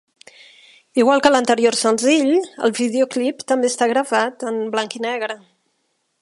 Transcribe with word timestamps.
Igual 1.01 1.19
que 1.25 1.31
l'anterior 1.33 1.77
senzill, 1.81 2.33
el 2.69 2.73
videoclip 2.79 3.45
també 3.53 3.71
està 3.73 3.89
gravat 3.93 4.47
en 4.53 4.59
blanc 4.79 4.97
i 5.03 5.05
negre. 5.07 5.39